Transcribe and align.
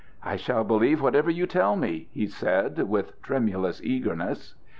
"I 0.23 0.35
shall 0.35 0.63
believe 0.63 0.99
whatever 0.99 1.29
you 1.29 1.45
tell 1.45 1.75
me," 1.75 2.09
he 2.11 2.25
said, 2.25 2.79
with 2.89 3.21
tremulous 3.21 3.79
eagerness. 3.83 4.55